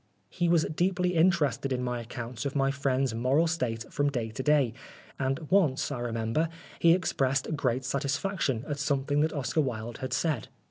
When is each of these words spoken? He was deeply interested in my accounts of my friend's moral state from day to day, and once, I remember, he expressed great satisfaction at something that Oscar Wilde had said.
He 0.31 0.49
was 0.49 0.63
deeply 0.65 1.09
interested 1.15 1.71
in 1.71 1.83
my 1.83 2.01
accounts 2.01 2.43
of 2.43 2.55
my 2.55 2.71
friend's 2.71 3.13
moral 3.13 3.45
state 3.45 3.85
from 3.93 4.09
day 4.09 4.31
to 4.31 4.41
day, 4.41 4.73
and 5.19 5.37
once, 5.51 5.91
I 5.91 5.99
remember, 5.99 6.49
he 6.79 6.93
expressed 6.93 7.55
great 7.55 7.85
satisfaction 7.85 8.65
at 8.67 8.79
something 8.79 9.19
that 9.21 9.31
Oscar 9.31 9.61
Wilde 9.61 9.99
had 9.99 10.11
said. 10.13 10.47